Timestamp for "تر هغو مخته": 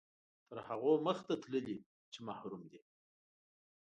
0.47-1.33